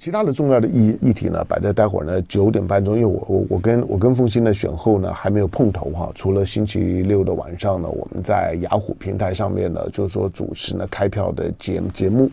[0.00, 6.10] 其他的重要的议议题呢，摆在待会儿呢九点半钟，因为我我我跟我跟凤馨的选后呢还没有碰头哈。
[6.14, 12.30] 除了星期六的晚上呢，我们在雅虎平台上面呢，就是说主持呢开票的节节目。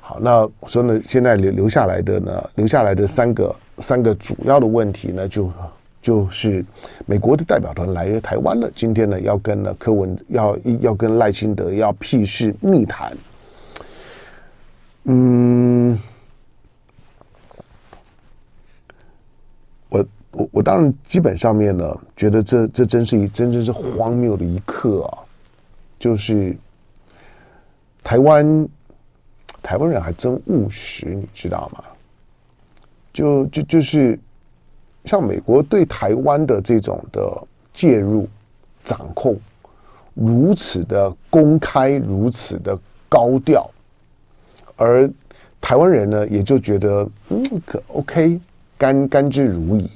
[0.00, 5.50] 好，那所以呢，现在留留下来的呢，留下来的三个三个主要的问题呢，就
[6.00, 6.64] 就是
[7.06, 13.12] 美国的代表团来台湾了，今天呢要跟呢柯文要要跟赖清德要屁事密谈。
[15.06, 15.57] 嗯。
[20.58, 25.22] 我当然基本上面呢，觉得这这真是一真真是荒谬的一刻啊！
[26.00, 26.56] 就是
[28.02, 28.68] 台湾
[29.62, 31.84] 台湾人还真务实，你知道吗？
[33.12, 34.18] 就就就是
[35.04, 37.40] 像美国对台湾的这种的
[37.72, 38.28] 介入、
[38.82, 39.38] 掌控，
[40.12, 42.76] 如此的公开，如此的
[43.08, 43.70] 高调，
[44.74, 45.08] 而
[45.60, 48.40] 台湾人呢，也就觉得嗯，可 OK，
[48.76, 49.88] 甘甘之如饴。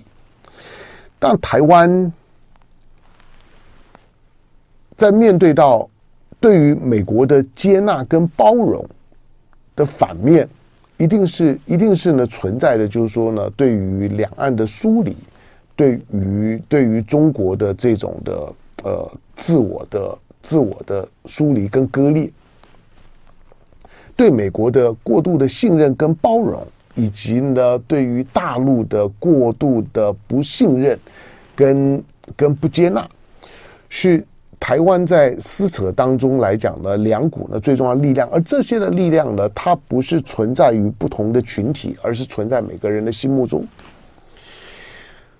[1.22, 2.12] 但台湾
[4.96, 5.88] 在面对到
[6.40, 8.84] 对于美国的接纳跟包容
[9.76, 10.48] 的反面，
[10.96, 15.16] 一定是一定是呢存在的，就是说呢，对于两岸的疏离，
[15.76, 22.28] 对于对于中国的这种的呃自我的自我的疏离跟割裂，
[24.16, 26.66] 对美国的过度的信任跟包容。
[26.94, 30.98] 以及呢，对于大陆的过度的不信任
[31.56, 32.04] 跟
[32.36, 33.08] 跟不接纳，
[33.88, 34.24] 是
[34.60, 38.28] 台湾在撕扯当中来讲呢，两股呢最重要力量。
[38.30, 43.66] 而这些的力量呢，它不是存在于不同的群体，而是存在每个人的心目中。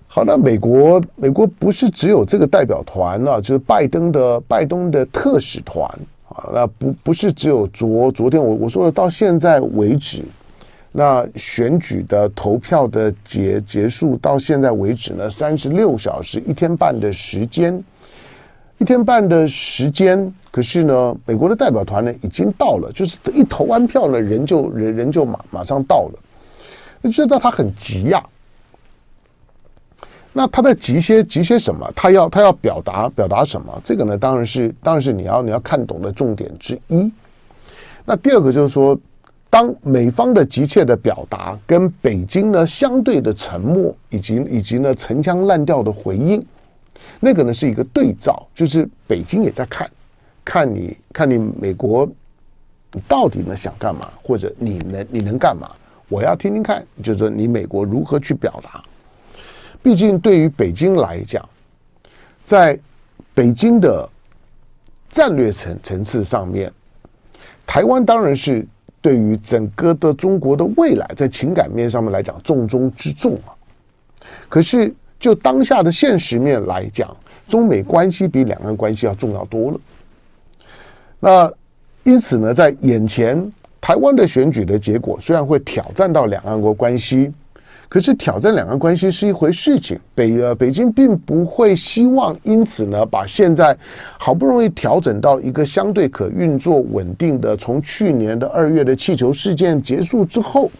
[0.07, 5.87] 好，那美国美国不是只有这个代表团啊，就是拜登的拜登的特使团
[6.29, 10.23] 啊，那不不是只有昨昨天我我说的到现在为止。
[10.95, 17.83] 那选举的投票的结结束到现在为止呢，三十六小时一天半的时间，
[18.77, 20.31] 一天半的时间。
[20.51, 26.19] 可是呢，美国的代表团呢已经到了，就是一投完票呢，人就人人就马马上到了。
[27.01, 28.23] 你知道他很急呀？
[30.31, 31.91] 那他在急些急些什么？
[31.95, 33.81] 他要他要表达表达什么？
[33.83, 37.11] 这个呢，当然是当然是你要你要看懂的重点之一。
[38.05, 38.95] 那第二个就是说。
[39.53, 46.43] 当美方的急切的表达跟北京呢相对的沉默，以及以及呢陈腔滥调的回应，
[47.19, 49.87] 那个呢是一个对照，就是北京也在看，
[50.43, 52.09] 看你看你美国，
[52.93, 55.69] 你到底呢想干嘛，或者你能你能干嘛？
[56.09, 58.83] 我要听听看，就是说你美国如何去表达。
[59.83, 61.47] 毕竟对于北京来讲，
[62.43, 62.75] 在
[63.35, 64.09] 北京的
[65.11, 66.73] 战略层层次上面，
[67.67, 68.65] 台湾当然是。
[69.03, 73.53] 对于整个的中国的未来，在情感面上面来讲，重中之重啊。
[74.47, 77.15] 可是就当下的现实面来讲，
[77.47, 79.79] 中美关系比两岸关系要重要多了。
[81.19, 81.51] 那
[82.03, 87.31] 因此呢，在眼前台湾的选举的结果，虽然会挑战到两岸国关系。
[87.93, 93.77] 可是挑战两岸关系是一回事情，北呃北京并不会希望因此呢，把现在
[94.17, 100.71] 好不容易调整到一个相对可运作稳定的，从去年的二月的气球事件结束之后，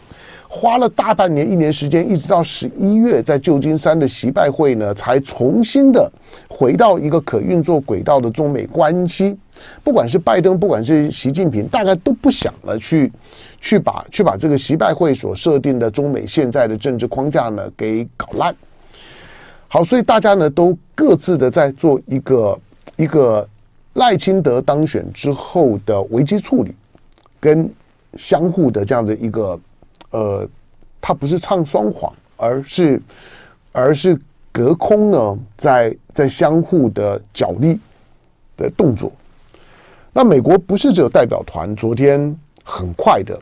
[0.55, 6.11] 花了大半年一年时间，一直到十一月在旧金山的习拜会呢，才重新的
[6.47, 9.35] 回到一个可运作轨道的中美关系。
[9.83, 13.11] 不管是拜登，不管是习近平，大概都不想了去。
[13.59, 18.53] 去把去把这个习拜会所设定的中美现在的政治框架呢给搞烂，
[19.69, 22.59] 好，所以大家呢都各自的在做一个
[22.97, 23.47] 一个
[23.93, 26.75] 赖清德当选之后的危机处理，
[27.39, 27.71] 跟
[28.17, 29.57] 相互的这样的一个
[30.13, 30.47] 呃，
[31.01, 33.01] 他不是唱双簧，而是
[33.71, 34.17] 而是
[34.51, 37.79] 隔空呢在在相互的角力
[38.55, 39.11] 的动作。
[40.13, 43.39] 那美国不是只有代表团，昨天很快的。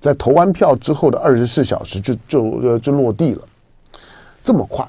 [0.00, 3.46] 在投完票之后的二十四小时就就呃就落地了，
[4.42, 4.88] 这么快，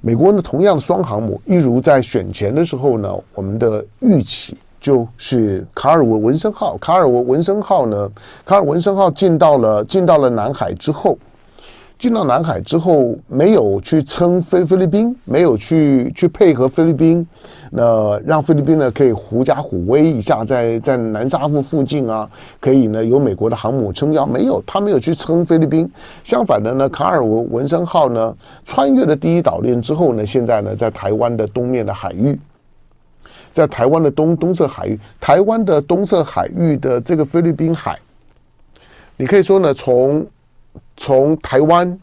[0.00, 8.06] 美国呢同样的双航母，一如在选前的时候呢，我们的预期就是卡尔文文森号，卡尔文文森号呢，
[8.44, 11.16] 卡尔文森号进到了进到了南海之后。
[11.96, 17.26] 进到南海之后，没有去撑菲菲律宾，没有去去配合菲律宾，
[17.70, 22.28] 那让菲律宾呢可以狐假虎威一下在，在南沙附附近啊，
[22.60, 25.90] 可以呢有美国的航母撑腰，没有，他没有去撑菲律宾。
[26.24, 28.36] 相反的呢，卡尔文文森号呢
[28.66, 32.38] 穿越了第一岛链之后呢，现在呢在台湾的东面的海域，
[33.54, 37.96] 在台湾的东东侧海域，台湾的东侧海域的这个菲律宾海。
[39.16, 40.26] 你可以说呢，从
[40.96, 41.96] 从台湾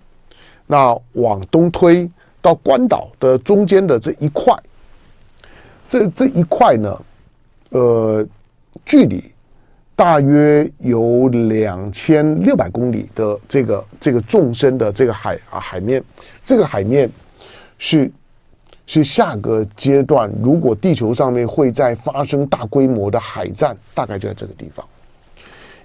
[0.65, 2.09] 那往东推
[2.42, 4.56] 到关岛的中间的这一块，
[5.86, 7.01] 这这一块呢，
[7.71, 8.25] 呃，
[8.86, 9.21] 距离
[9.94, 16.01] 大约有两千六百公里的这个这个纵深的这个海啊海面，
[16.45, 17.12] 这个海面
[17.77, 18.09] 是
[18.93, 24.85] 是下个阶段，如果地球上面会再发生大规模的海战，大概就在这个地方。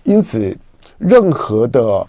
[0.03, 0.57] 因此，
[0.99, 2.07] 任何的。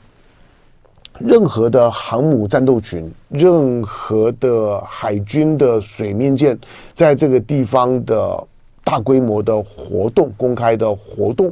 [1.19, 6.55] 任何的航母战斗群，任何的海军的水面舰，
[6.93, 8.47] 在这个地方的
[8.83, 11.51] 大规模的活动、公开的活动，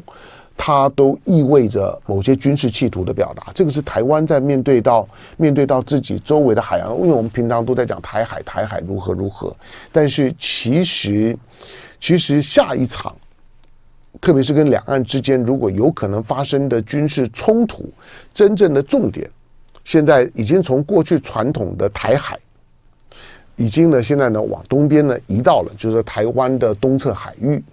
[0.58, 3.52] 它都意味着某些军事企图的表达。
[3.54, 5.08] 这个是台湾在面对到
[5.38, 9.56] 面对到自己周围的海洋，因为我们平常都在讲台海，台海如何如何，
[9.92, 11.38] 但是其实
[12.00, 13.16] 其实下一场，
[14.22, 17.90] 特别是跟两岸之间如果有可能发生的军事冲突，
[18.34, 19.30] 真正的重点。
[19.84, 22.40] 现在已经从过去传统的台海，
[23.56, 27.64] 已经呢，现在呢往东边呢移到了，就是台湾的东侧海域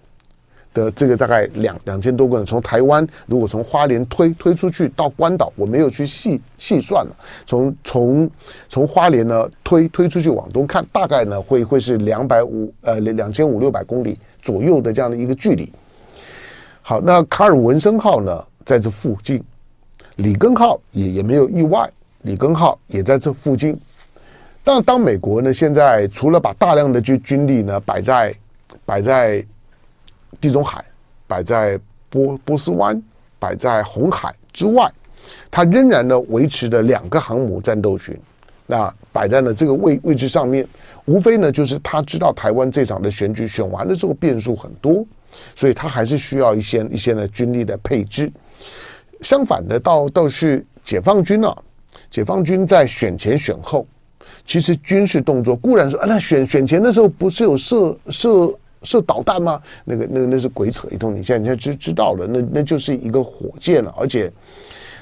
[0.74, 2.46] 的这个大概两两千多个人。
[2.46, 7.16] 从台湾如果从花莲推推出去到关岛，我没有去细细算了。
[7.46, 8.30] 从从
[8.68, 15.70] 从花莲呢推推出去往东看，大概呢会会是两百五呃两千五六百公里左右的这样的一个距离。
[16.80, 19.42] 好，那卡尔文森号呢在这附近，
[20.16, 21.90] 里根号也也没有意外。
[22.22, 23.76] 里根号也在这附近，
[24.62, 28.32] 但当美国呢现在除了把大量的军军力呢摆在
[28.84, 29.44] 摆在
[30.40, 30.84] 地中海、
[31.26, 33.00] 摆在波波斯湾、
[33.38, 34.90] 摆在红海之外，
[35.50, 38.18] 它仍然呢维持着两个航母战斗群，
[38.66, 40.66] 那摆在了这个位位置上面，
[41.04, 45.04] 无非呢就是他知道台湾这场的选举选完了之后变数很多，
[45.54, 48.30] 所以他还是需要一些一些呢军力的配置。
[49.20, 51.56] 相反的，倒倒是解放军啊。
[52.10, 53.86] 解放军在选前选后，
[54.44, 58.52] 其实军事动作固然说啊，那选选前的时候不是有设设
[58.82, 59.60] 是导弹吗？
[59.84, 61.12] 那个那个那是鬼扯一通。
[61.14, 64.32] 你现在你现在知知道了，那那就是一个火箭了，而且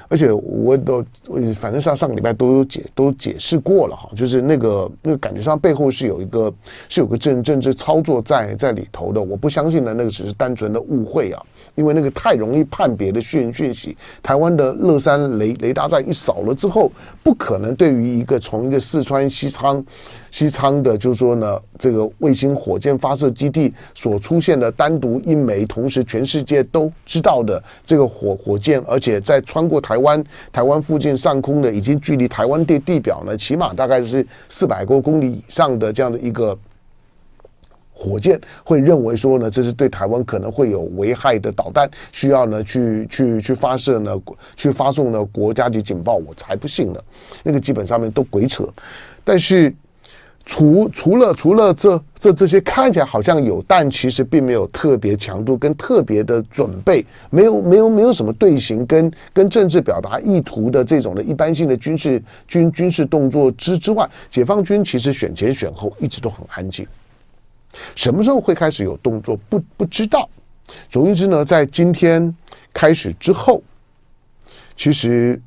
[0.09, 1.05] 而且我都
[1.59, 6.53] 反正上上个礼拜都有解都解释过了哈，就是那个那个感觉上背后是有一个
[6.89, 9.23] 是有个政政治操作在在里头的。
[9.23, 11.43] 我不相信的那个只是单纯的误会啊。
[11.77, 16.91] 因为那个太容易判别的讯讯息，台湾的乐山雷雷达站一扫了之后，
[17.23, 19.83] 不可能对于一个从一个四川西昌
[20.31, 30.23] 西昌的，就是说呢，这个卫星火箭发射基地所出现的单独一枚，同时全世界都知道的这个火火箭，而且在穿过台湾
[30.53, 36.57] 台湾附近上空的，已经距离台湾地地表呢，起码大概是四百多公里以上的这样的一个。
[37.93, 44.19] 火箭会认为说呢，这是对台湾可能会有危害的导弹，需要呢去去去发射呢，
[44.57, 47.01] 去发送呢国家级警报，我才不信呢。
[47.43, 48.67] 那个基本上面都鬼扯。
[49.23, 49.71] 但是
[50.45, 66.87] 除除了除了这这这些看起来好像有，但其实并没有特别强度跟特别的准备，没有没有没有什么队形跟跟政治表达意图的这种的一般性的军事军军事动作之之外，解放军其实选前选后一直都很安静。
[67.95, 69.39] 什么时候会开始有动作？
[69.49, 70.29] 不不知道。
[70.89, 72.35] 总之呢，在今天
[72.73, 73.63] 开始之后，
[74.77, 75.41] 其实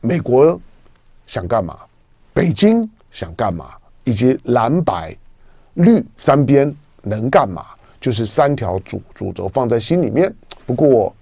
[0.00, 0.60] 美国
[1.26, 1.78] 想干嘛，
[2.32, 3.70] 北京想干嘛，
[4.08, 5.14] 以及蓝白
[5.74, 7.66] 绿三边能干嘛，
[8.00, 10.34] 就是三条主主轴放在心里面。
[10.64, 11.14] 不过，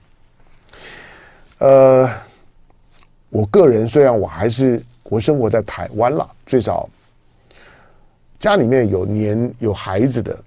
[1.58, 2.08] 呃，
[3.28, 6.88] 我个人虽然我还是我生活在台湾了，最少
[8.38, 10.38] 家里面有年有孩子的。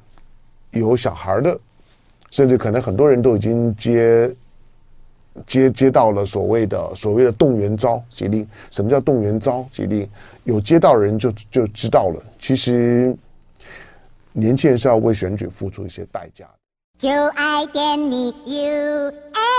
[0.72, 1.60] 有小孩的，
[2.30, 4.32] 甚至可能很多人都已经接
[5.46, 8.48] 接接到了所谓的所谓的动员招集令。
[8.72, 10.10] 什么叫动员招集令？
[10.44, 12.22] 有接到人就就知道了。
[12.40, 13.16] 其实
[14.34, 16.46] 年轻人是要为选举付出一些代价。
[16.98, 19.59] 就爱点你 UFO